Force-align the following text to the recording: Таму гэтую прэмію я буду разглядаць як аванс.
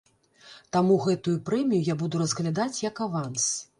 Таму 0.77 0.95
гэтую 1.03 1.33
прэмію 1.49 1.83
я 1.93 1.99
буду 2.03 2.15
разглядаць 2.25 2.83
як 2.89 2.95
аванс. 3.09 3.45